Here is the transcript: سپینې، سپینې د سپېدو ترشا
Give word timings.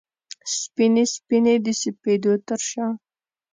سپینې، 0.57 1.03
سپینې 1.15 1.55
د 1.65 1.67
سپېدو 1.81 2.33
ترشا 2.47 2.87